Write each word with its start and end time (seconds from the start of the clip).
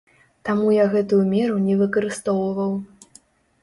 Таму 0.47 0.71
я 0.77 0.85
гэтую 0.95 1.21
меру 1.35 1.61
не 1.69 1.79
выкарыстоўваў. 1.85 2.79